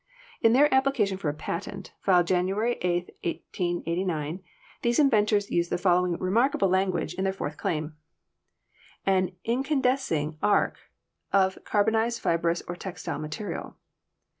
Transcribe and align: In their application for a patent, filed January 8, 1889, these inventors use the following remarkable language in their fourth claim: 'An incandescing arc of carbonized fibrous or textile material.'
In 0.41 0.53
their 0.53 0.73
application 0.73 1.17
for 1.19 1.29
a 1.29 1.33
patent, 1.35 1.93
filed 2.01 2.25
January 2.25 2.73
8, 2.81 3.15
1889, 3.23 4.41
these 4.81 4.97
inventors 4.97 5.51
use 5.51 5.69
the 5.69 5.77
following 5.77 6.17
remarkable 6.17 6.69
language 6.69 7.13
in 7.13 7.23
their 7.23 7.31
fourth 7.31 7.55
claim: 7.55 7.93
'An 9.05 9.35
incandescing 9.45 10.39
arc 10.41 10.79
of 11.31 11.59
carbonized 11.65 12.19
fibrous 12.19 12.63
or 12.67 12.75
textile 12.75 13.19
material.' 13.19 13.77